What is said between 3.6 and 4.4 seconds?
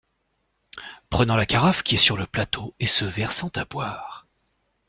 boire.